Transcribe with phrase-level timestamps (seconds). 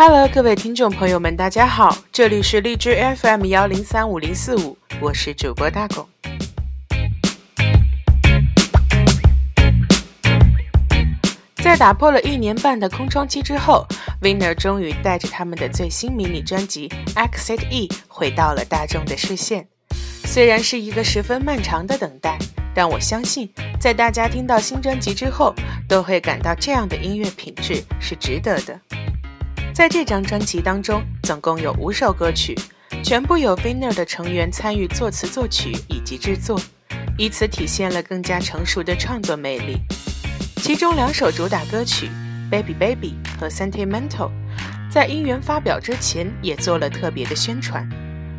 [0.00, 6.08] Hello，各位听众朋友们，大家好，这里是荔枝 FM 幺零三五零四五，我是主播大狗。
[11.56, 13.84] 在打破了一年半的空窗期之后
[14.22, 19.66] ，Winner 终于带着他们的最新迷你专辑《Exit E》回到了大众的视线。
[20.24, 22.38] 虽然是一个十分漫长的等待，
[22.72, 25.52] 但我相信，在大家听到新专辑之后，
[25.88, 28.80] 都会感到这样的音乐品质是值得的。
[29.78, 32.52] 在这张专辑当中，总共有五首歌曲，
[33.04, 36.60] 全部由 Winner 的成员参与作词、作曲以及制作，
[37.16, 39.76] 以此体现了更加成熟的创作魅力。
[40.56, 42.06] 其中两首主打歌曲
[42.50, 44.08] 《Baby Baby》和《Sentimental》
[44.90, 47.88] 在音源发表之前也做了特别的宣传。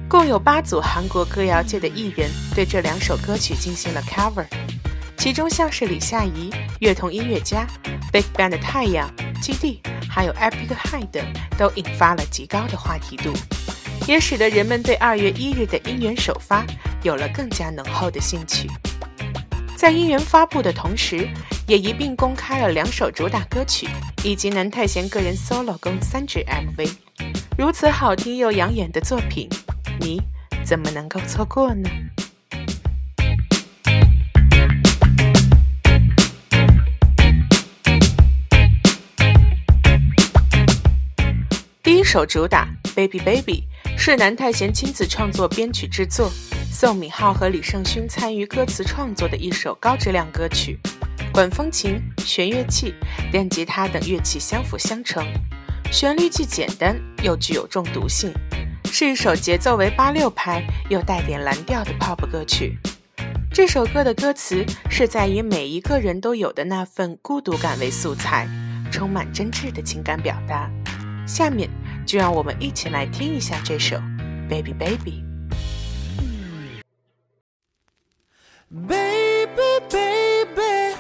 [0.10, 4.46] 共有八组韩国歌谣界的艺人对这两首歌曲进行了 cover，
[5.20, 7.68] 其中像是李夏怡、乐童音乐家、
[8.10, 11.22] Big Bang 的太阳、基地，还有 Epic High 等，
[11.58, 13.34] 都引发了极高的话题度，
[14.08, 16.66] 也使得人们对二月一日的音源首发
[17.04, 18.70] 有了更加浓厚的兴趣。
[19.76, 21.28] 在音源发布的同时，
[21.68, 23.90] 也一并公开了两首主打歌曲
[24.24, 26.90] 以及南泰贤个人 solo 共三支 MV。
[27.58, 29.50] 如此好听又养眼的作品，
[30.00, 30.22] 你
[30.64, 31.90] 怎么能够错过呢？
[42.00, 43.64] 一首主打《Baby Baby》
[43.98, 46.32] 是南泰贤亲自创作、编曲、制作。
[46.72, 50.80] 宋敏浩和李胜勋参与歌词创作的一首高质量歌曲，
[51.34, 52.96] 管风琴、弦乐器、
[53.34, 55.28] 电吉他等乐器相辅相成，
[55.92, 58.32] 旋律既简单又具有中毒性，
[58.86, 62.78] 是一首节奏为八六拍又带点蓝调的 pop 歌曲。
[63.52, 68.48] 这首歌的歌词是在以每一个人都有的那份孤独感为素材，
[68.90, 70.72] 充满真挚的情感表达。
[71.28, 71.70] 下面
[72.09, 73.97] 就让我们一起来听一下这首《
[74.49, 75.25] Baby Baby》。
[78.75, 80.97] Baby baby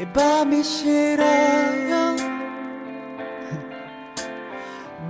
[0.00, 2.16] 이 밤이 싫어요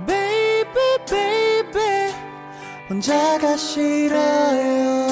[0.07, 2.13] Baby baby
[2.89, 5.04] 혼자가 싫어요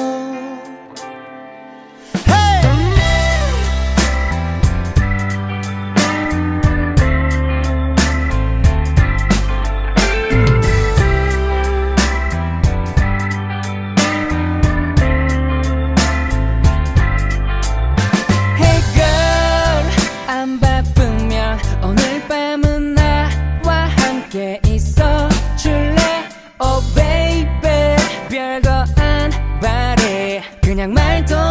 [30.85, 31.44] 그냥 말동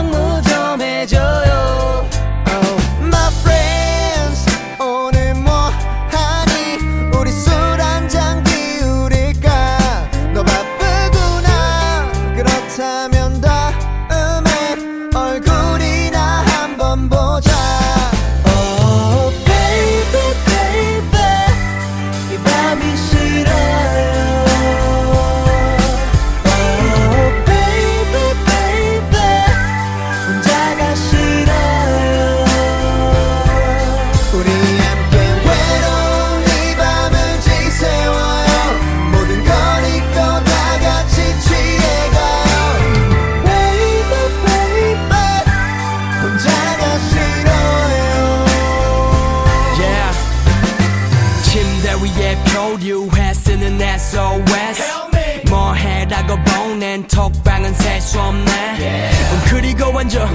[57.06, 59.10] 톡방은 셀수 없네.
[59.10, 60.28] 음, 그리고 완전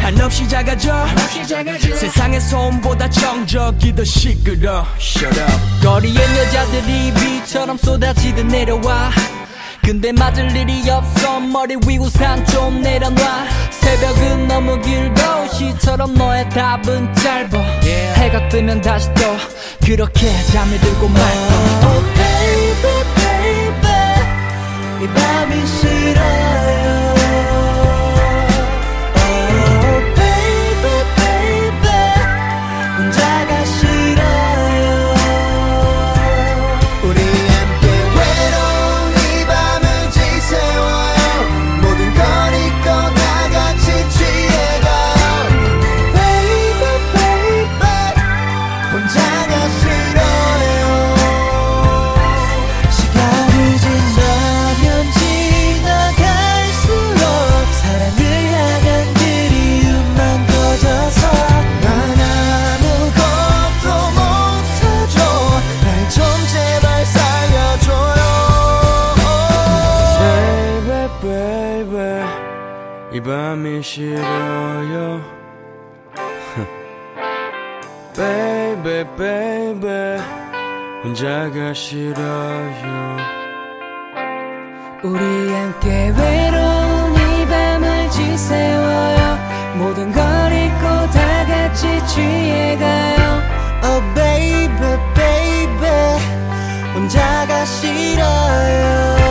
[0.00, 1.06] 한없이 작아져.
[1.94, 4.86] 세상의 소음보다 정적이 더 시끄러.
[4.98, 5.52] Shut up.
[5.82, 9.10] 거리엔 여자들이 비처럼 쏟아지듯 내려와.
[9.84, 11.40] 근데 맞을 일이 없어.
[11.40, 13.46] 머리 위 우산 좀 내려놔.
[13.70, 15.14] 새벽은 너무 길고
[15.52, 17.58] 시처럼 너의 답은 짧아.
[18.16, 19.36] 해가 뜨면 다시 또
[19.84, 22.33] 그렇게 잠이 들고 말고 oh,
[25.04, 26.23] baby 이 밤이
[73.14, 75.22] 이 밤이 싫어요.
[78.16, 80.18] Baby baby
[81.04, 83.16] 혼자가 싫어요.
[85.04, 89.38] 우리 함께 외로운 이 밤을 지새워요.
[89.76, 90.82] 모든 걸 잊고
[91.12, 93.42] 다 같이 취해가요.
[93.84, 96.18] Oh baby baby
[96.96, 99.23] 혼자가 싫어요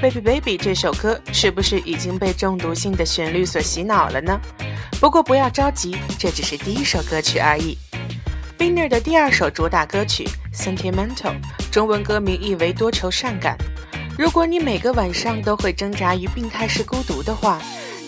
[0.00, 4.38] Baby Baby》这首歌，是不是已经被中毒性的旋律所洗脑了呢？
[5.00, 7.78] 不过不要着急，这只是第一首歌曲而已。
[8.58, 11.14] Winner 的第二首主打歌曲《Sentimental》，
[11.72, 13.56] 中文歌名意为《多愁善感》。
[14.18, 17.58] 如果你每个晚上都会挣扎于病态式孤独的话，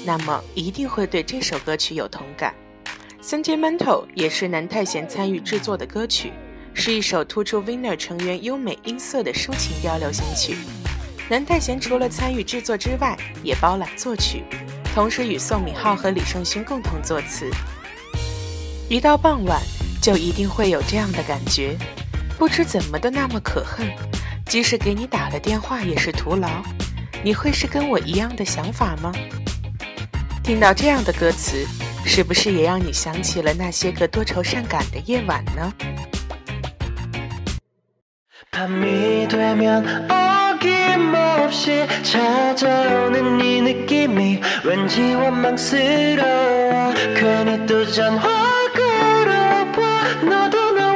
[0.04, 2.54] 那么一定会对这首歌曲有同感。
[3.26, 6.32] 《Sentimental》也是南太贤参与制作的歌曲，
[6.74, 10.56] 是一首突出 Winner 成员优美音色的抒情调流行曲。
[11.29, 14.43] 南太贤除了参与制作之外，也包揽作曲，
[14.93, 17.49] 同时与宋敏浩和李胜勋共同作词。
[18.89, 19.61] 一到傍晚，
[20.01, 21.77] 就一定会有这样的感觉，
[22.37, 23.87] 不知怎么的那么可恨，
[24.45, 26.49] 即使给你打了电话也是徒劳。
[27.23, 29.11] 你会是跟我一样的想法吗？
[30.43, 31.65] 听到这样的歌词，
[32.05, 35.73] 是不是也让你想起了那些个多愁善感的夜晚呢？
[38.51, 40.07] 밤이 되면
[40.58, 46.92] 어김없이 찾아오는 이 느낌이 왠지 원망스러워.
[47.14, 48.20] 괜히 또 전화
[48.74, 50.24] 걸어봐.
[50.28, 50.88] 너도 나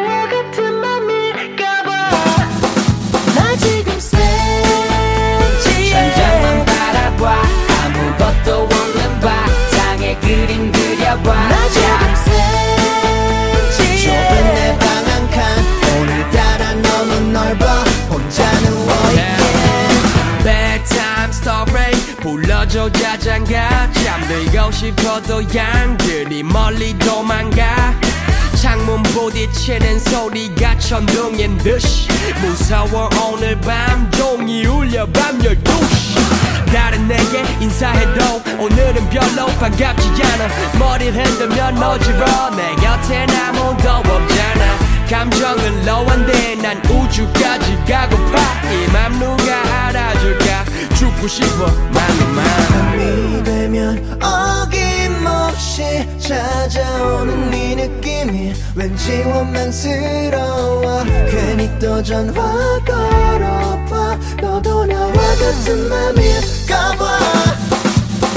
[21.42, 21.92] story.
[22.20, 23.90] 불러줘 자장가.
[23.92, 27.94] 잠들고 싶어도 양들이 멀리 도망가.
[28.54, 32.08] 창문 부딪히는 소리가 천둥인 듯이.
[32.40, 36.72] 무서워 오늘 밤 종이 울려 밤 12시.
[36.72, 40.78] 다른 내게 인사해도 오늘은 별로 반갑지 않아.
[40.78, 44.81] 머리를 흔들면 어지러 내 곁엔 아무도 없잖아
[45.12, 48.40] 감정은 lowan데 난 우주까지 가고파.
[48.72, 50.64] 이맘 누가 알아줄까?
[50.94, 61.04] 죽고 싶어 맘만 밤이 되면 어김없이 찾아오는 이 느낌이 왠지 원망스러워.
[61.30, 62.32] 괜히 또 전화
[62.82, 64.16] 걸어봐.
[64.40, 67.18] 너도 나와 같은 맘일까봐.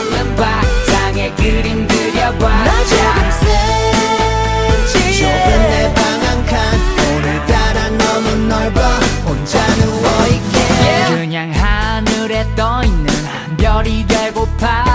[1.20, 2.48] 바탕에 그림 그려봐.
[2.64, 3.32] 나 지금
[4.88, 6.58] 센치해 좁은 내 방 한 칸.
[7.14, 8.80] 오늘따라 너무 넓어.
[9.26, 10.58] 혼자 누워있게.
[11.10, 13.08] 그냥 하늘에 떠있는
[13.58, 14.86] 별이 되고파.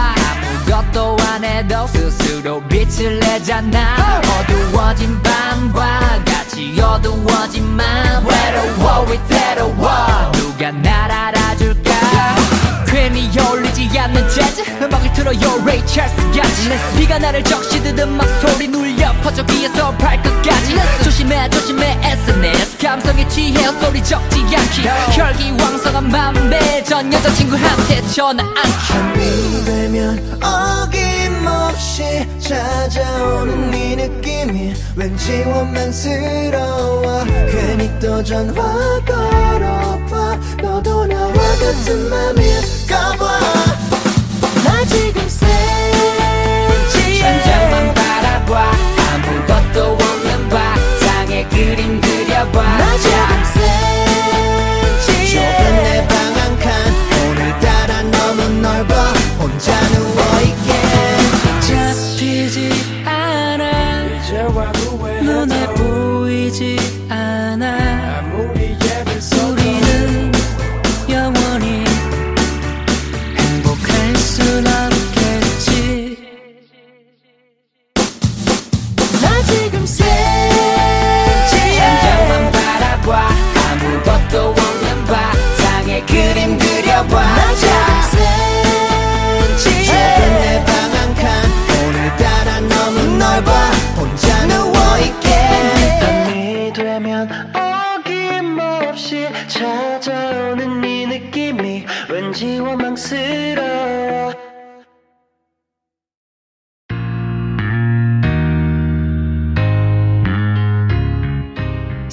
[0.66, 4.22] 아무것도 안 해도 스스로 빛을 내잖아.
[4.40, 11.33] 어두워진 밤과 같이 어두워진 맘 외로워 위태로워 누가 날 알아줄까
[13.24, 14.62] 괜히 어울리지 않는 재즈.
[14.82, 16.68] 음악을 틀어요 레이 찰스 같이.
[16.98, 20.74] 네가 나를 적시듯 음악 소리 눌려 퍼져 귀에서 발끝까지.
[21.02, 24.82] 조심해 조심해 SNS 감성에 취해 소리 적지 않기.
[25.12, 28.44] 혈기왕성한 맘에 전 여자친구한테 전화
[28.88, 37.24] 밤이 되면 어김없이 찾아오는 이 느낌이 왠지 원망스러워.
[37.50, 38.52] 괜히 또 전화
[39.06, 40.03] 걸어봐
[40.62, 43.24] 너도 나와 같은 맘일까봐.
[44.64, 48.72] 나 지금 센치해 천장만 바라봐.
[49.12, 52.62] 아무것도 없는 바탕에 그림 그려봐.
[52.62, 53.44] 나 지금
[55.04, 56.72] 센치해 좁은 내 방 한 칸.
[57.30, 58.94] 오늘따라 너무 넓어.
[59.38, 60.03] 혼자 누워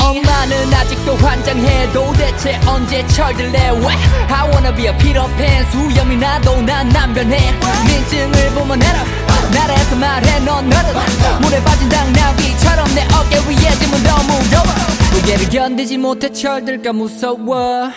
[0.09, 3.71] 엄마는 아직도 환장해 도대체 언제 철들래?
[3.71, 3.87] 왜?
[4.33, 5.67] I wanna be a Peter Pan.
[5.71, 7.55] 수염이 나도 난 남변해.
[7.87, 9.05] 민증을 보면 알아
[9.53, 10.95] 나라에서 말해 넌 너는
[11.43, 14.65] 물에 빠진 당나귀처럼 내 어깨 위에 짐은 너무 무거워.
[15.13, 17.91] 무게를 견디지 못해 철들까 무서워.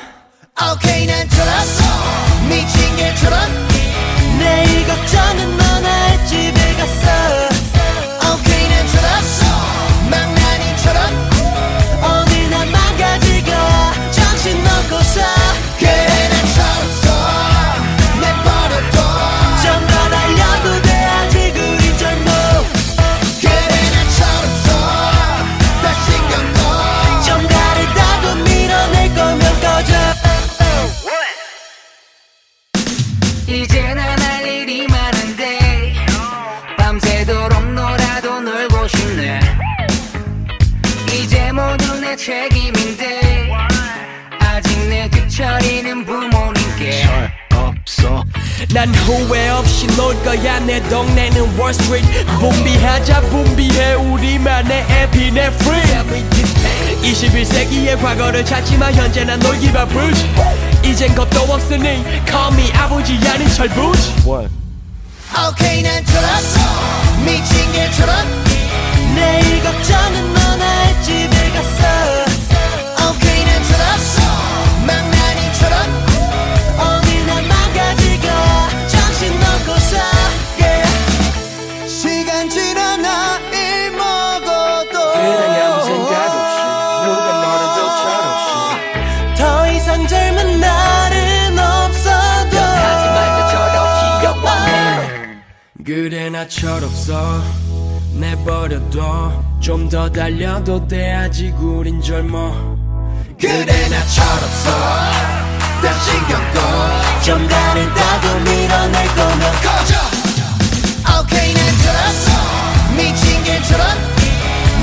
[0.73, 1.83] 오케이 난 졸았어.
[2.49, 3.39] 미친 개처럼
[4.37, 7.70] 내일 걱정은 너나 집에 갔어
[51.89, 53.93] 월스트리트 분비하자 분비해.
[53.93, 55.81] 우리만의 에피네프리
[57.01, 60.29] 21세기의 과거를 찾지만 현재 난 놀기 바쁘지.
[60.83, 64.13] 이젠 겁도 없으니 call me 아버지 아닌 철부지.
[64.27, 66.59] 오케이 난 졸았어.
[67.25, 68.15] 미친 개처럼
[69.15, 73.09] 내일 걱정은 너나 집에 갔어.
[73.09, 74.21] 오케이 난 졸았어.
[74.85, 76.00] 망나니처럼
[96.21, 97.41] 그래 나 철없어
[98.13, 99.43] 내버려둬.
[99.59, 102.77] 좀 더 달려도 돼 아직 우린 젊어.
[103.39, 104.69] 그래 나 철없어.
[105.81, 109.95] 다 신경 꺼좀 다르다고 밀어낼 거면 꺼져.
[111.21, 112.31] 오케이 난 졸았어
[112.95, 113.87] 미친 개처럼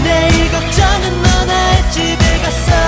[0.02, 2.87] 내일 걱정은 너나 집에 갔어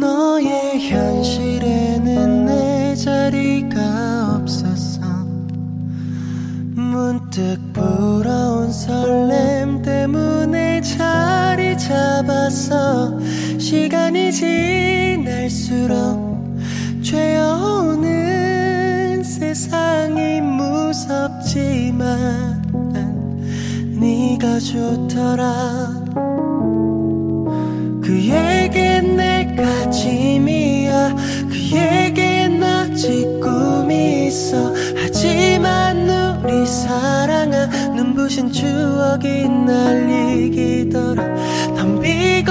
[0.00, 5.00] 너의 현실에는 내 자리가 없었어
[6.74, 13.18] 문득 불어온 설렘 때문에 자리 잡았어
[13.58, 15.74] 시간이 지날수록
[17.02, 18.14] 죄어오는
[19.22, 21.84] 세상이 무섭지만
[24.00, 25.93] 네가 좋더라
[38.24, 41.22] 부신 추억이 날리기더라.
[41.76, 42.42] 덤비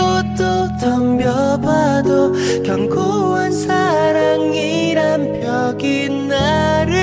[1.54, 6.94] 해봐도 견고한 사랑이란 벽이 나를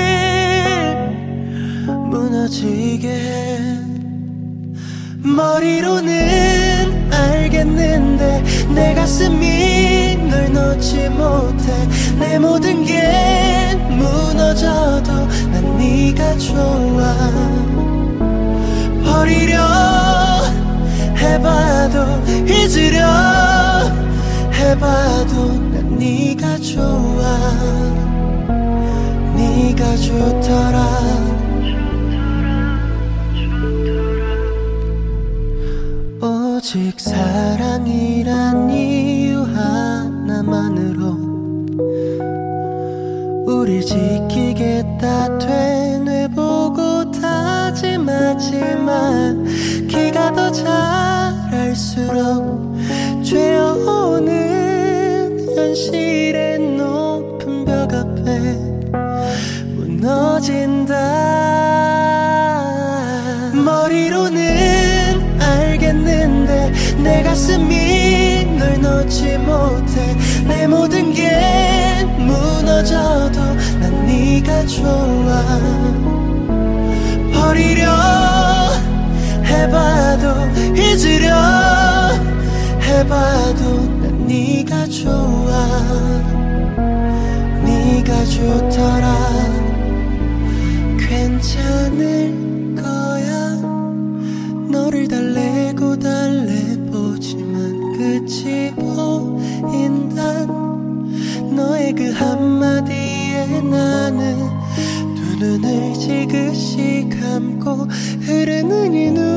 [2.09, 3.59] 무너지게 해.
[5.21, 11.73] 머리로는 알겠는데 내 가슴이 널 놓지 못해.
[12.17, 15.11] 내 모든 게 무너져도
[15.51, 17.90] 난 네가 좋아
[19.21, 19.55] 버리려
[21.15, 21.99] 해봐도
[22.47, 23.05] 잊으려
[24.51, 27.21] 해봐도 난 네가 좋아.
[29.35, 30.77] 네가 좋더라.
[36.23, 41.01] 오직 사랑이란 이유 하나만으로
[43.45, 45.90] 우릴 지키겠다 다짐
[48.41, 49.45] 하지만
[49.87, 52.01] 키가 더 자랄수록
[53.23, 54.31] 죄어오는
[55.55, 58.57] 현실의 높은 벽 앞에
[59.75, 60.95] 무너진다.
[63.63, 66.71] 머리로는 알겠는데
[67.03, 70.17] 내 가슴이 널 놓지 못해.
[70.47, 71.29] 내 모든 게
[72.17, 73.39] 무너져도
[73.79, 76.01] 난 네가 좋아.
[77.33, 78.30] 버리려
[79.51, 80.25] 해봐도
[80.75, 81.35] 잊으려.
[82.81, 85.51] 해봐도 난 네가 좋아.
[87.65, 89.05] 네가 좋더라.
[90.99, 93.55] 괜찮을 거야.
[94.71, 100.47] 너를 달래고 달래보지만 끝이 보인단
[101.55, 104.37] 너의 그 한마디에 나는
[105.15, 107.87] 두 눈을 지그시 감고
[108.21, 109.30] 흐르는 이 눈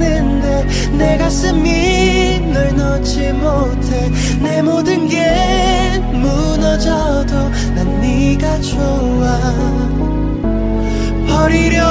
[0.00, 4.10] 알겠는데 내 가슴이 널 놓지 못해.
[4.40, 7.34] 내 모든 게 무너져도
[7.74, 9.38] 난 네가 좋아.
[11.28, 11.84] 버리려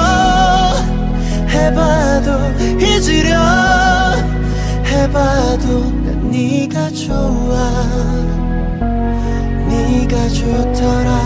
[1.50, 2.32] 해봐도
[2.80, 3.38] 잊으려
[4.86, 7.72] 해봐도 난 네가 좋아.
[9.67, 11.18] 네가 좋더라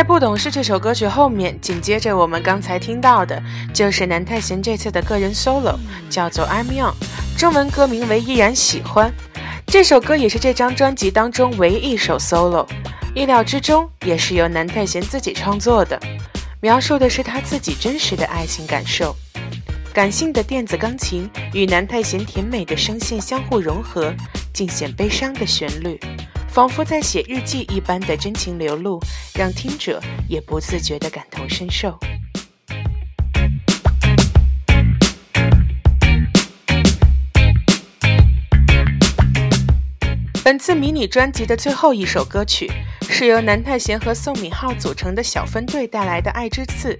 [0.00, 3.38] 在《不懂事》这首歌曲后面，紧接着我们刚才听到的
[3.74, 5.76] 就是南泰贤这次的个人 solo，
[6.08, 6.94] 叫做《I'm Young》，
[7.38, 9.12] 中文歌名为《依然喜欢》。
[9.66, 12.66] 这首歌也是这张专辑当中唯一一首 solo，
[13.14, 16.00] 意料之中，也是由南泰贤自己创作的，
[16.62, 19.14] 描述的是他自己真实的爱情感受。
[19.92, 24.14] 感性的电子钢琴与南泰贤甜美的声线相互融合，
[24.54, 26.00] 尽显悲伤的旋律。
[26.50, 29.00] 仿佛在写日记一般的真情流露，
[29.34, 31.96] 让听者也不自觉地感同身受。
[40.42, 42.68] 本次迷你专辑的最后一首歌曲，
[43.08, 46.94] 是由南泰贤和宋敏浩组成的小分队带来的《爱之刺》。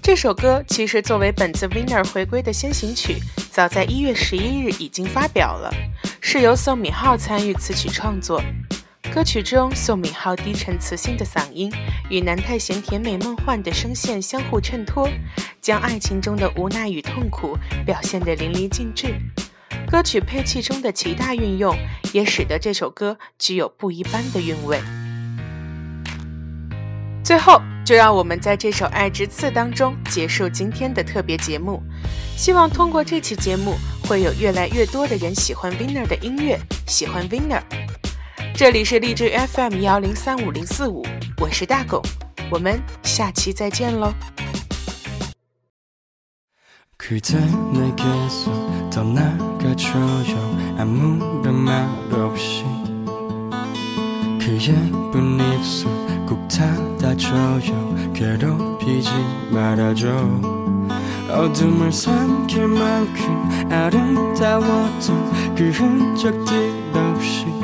[0.00, 3.16] 这首歌其实作为本次 Winner 回归的先行曲，
[3.50, 5.74] 早在一月十一日已经发表了，
[6.20, 8.40] 是由宋敏浩参与词曲创作。
[9.12, 11.72] 歌曲中，宋敏浩低沉磁性的嗓音
[12.10, 15.08] 与南泰贤甜美梦幻的声线相互衬托，
[15.60, 19.14] 将爱情中的无奈与痛苦表现得淋漓尽致。
[19.90, 21.74] 歌曲配器中的其他运用，
[22.12, 24.78] 也使得这首歌具有不一般的韵味。
[27.24, 31.82] 最后，就让我们在这首《爱之刺》当中结束今天的特别节目。
[32.36, 37.62] 希望通过这期节目，会有越来越多的人喜欢 Winner 的音乐，喜欢 Winner。
[38.55, 41.03] 这里是荔枝 FM 幺零三五零四五，
[41.39, 42.01] 我是大狗，
[42.51, 44.13] 我们下期再见喽。
[46.97, 47.39] 그대
[47.73, 52.63] 내게서 떠나가줘요 아무런 말 없이
[54.39, 55.89] 그 예쁜 입술
[56.27, 59.09] 꼭 닫아줘요 괴롭히지
[59.49, 60.09] 말아줘
[61.31, 67.54] 어둠을 삼킬 만큼 아름다웠던 그 흔적들 없이 이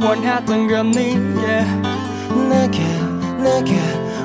[0.00, 1.82] 원했던 건 네, yeah.
[2.48, 2.82] 내게,
[3.42, 3.78] 내게,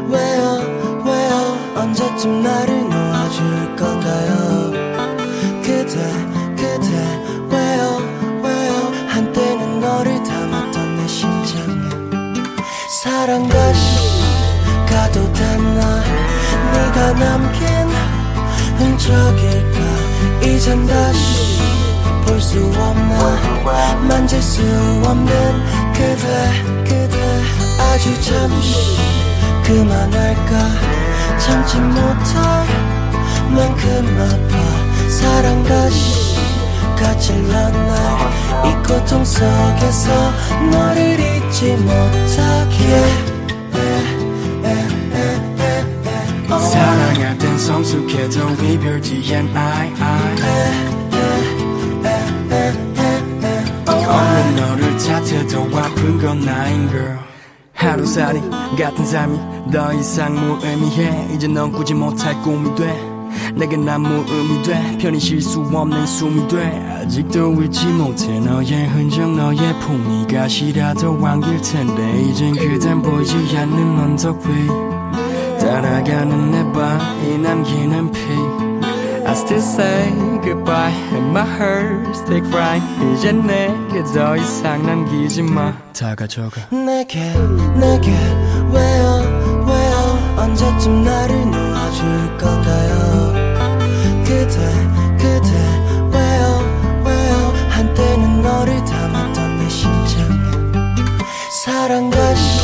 [0.07, 1.35] 왜요, 어, 왜요,
[1.75, 4.71] 어, 언제쯤 나를 놓아줄 건가요?
[5.61, 5.97] 그대,
[6.55, 6.89] 그대,
[7.49, 8.73] 왜요, 어, 왜요,
[9.09, 11.89] 한때는 너를 담았던 내 심장에.
[12.89, 16.03] 사랑과 시가도 닿나,
[16.71, 17.67] 네가 남긴
[18.77, 21.46] 흔적일까, 이젠 다시.
[22.37, 25.27] 볼 수 없나 만질 수 없는
[25.91, 26.51] 그대
[26.83, 27.17] 그대.
[27.79, 28.75] 아주 잠시
[29.63, 30.69] 그만할까?
[31.39, 32.67] 참지 못할
[33.49, 35.09] 만큼 아파.
[35.09, 36.37] 사랑같이
[36.95, 40.31] 가질러 날이 고통 속에서
[40.71, 43.37] 너를 잊지 못하게.
[46.47, 51.06] 사랑할 땐 성숙해도 이별 뒤엔 I I
[54.07, 57.17] 없는 너를 탓해도 아픈 건 나인 girl.
[57.73, 58.41] 하루살이
[58.77, 59.37] 같은 삶이
[59.71, 61.33] 더 이상 무의미해.
[61.35, 63.17] 이제 넌 꾸지 못할 꿈이 돼.
[63.53, 64.97] 내게 난 무의미 돼.
[64.99, 67.01] 편히 쉴 수 없는 숨이 돼.
[67.01, 72.21] 아직도 잊지 못해 너의 흔적 너의 품위가 시라도 안길 텐데.
[72.21, 74.67] 이젠 그댄 보이지 않는 언덕 위
[75.59, 78.19] 따라가는 내 발이 남기는 피.
[79.25, 80.91] I still say goodbye.
[81.15, 82.83] And my heart stay crying
[83.13, 86.61] 이제 내게 더 이상 남기지 마 다 가져가.
[86.71, 87.19] 내게
[87.75, 88.11] 내게
[88.71, 89.97] 왜요 왜요?
[90.37, 93.33] 언제쯤 나를 놓아줄 건가요?
[94.23, 94.57] 그대
[95.17, 95.51] 그대
[96.13, 97.53] 왜요 왜요?
[97.69, 101.03] 한때는 너를 담았던 내 심장에
[101.51, 102.59] 사랑같이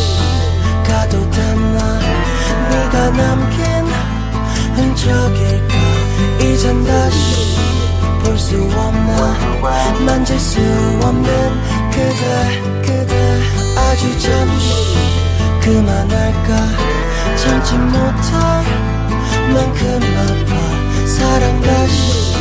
[0.87, 1.99] 가도 닿나?
[2.69, 3.59] 네가 남긴
[4.75, 5.72] 흔적일까
[6.39, 7.53] 이젠 다시
[8.23, 9.35] 볼 수 없나?
[10.05, 10.59] 만질 수
[11.01, 11.27] 없는
[11.91, 13.13] 그대 그대.
[13.77, 14.95] 아주 잠시
[15.61, 16.49] 그만할까?
[17.35, 18.63] 참지 못할
[19.53, 21.07] 만큼 아파.
[21.07, 22.33] 사랑같이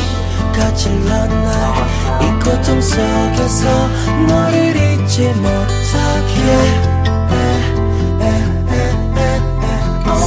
[0.57, 3.89] 가질러 날이 고통 속에서
[4.29, 6.93] 너를 잊지 못하게.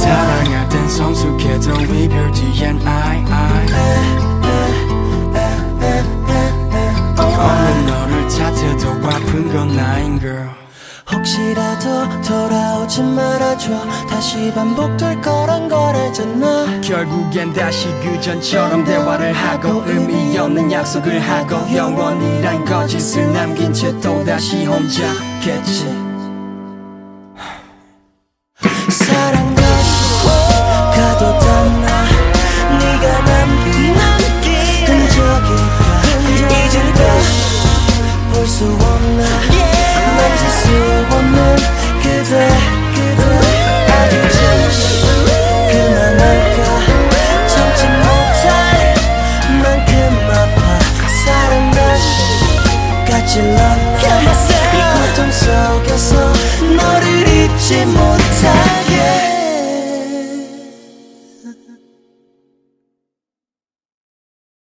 [0.02, 3.66] 사랑할 땐 성숙해도 이별 뒤엔 I I
[7.18, 10.48] 없는 너를 탓해도 아픈 건 나인 girl.
[11.12, 13.70] 혹시라도 돌아오지 말아줘.
[14.08, 16.80] 다시 반복될 거란 걸 알잖아.
[16.80, 26.05] 결국엔 다시 그전처럼 대화를 하고 의미 없는 약속을 하고 영원이란 거짓을 남긴 채 또다시 혼자겠지